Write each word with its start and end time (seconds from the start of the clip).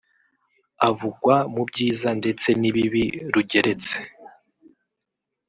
avugwa 0.89 1.35
mu 1.53 1.61
byiza 1.69 2.09
ndetse 2.19 2.47
n’ibibi 2.61 3.05
rugeretse 3.33 3.93